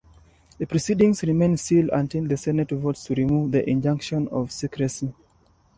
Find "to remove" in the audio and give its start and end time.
3.05-3.51